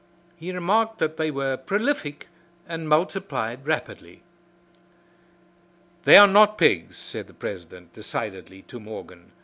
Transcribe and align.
He 0.35 0.51
remarked 0.51 0.97
that 0.97 1.17
they 1.17 1.29
were 1.29 1.57
prolific 1.57 2.27
and 2.67 2.89
multiplied 2.89 3.67
rapidly. 3.67 4.23
"They 6.05 6.17
are 6.17 6.25
not 6.25 6.57
pigs," 6.57 6.97
said 6.97 7.27
the 7.27 7.35
president, 7.35 7.93
decidedly, 7.93 8.63
to 8.63 8.79
Morgan. 8.79 9.31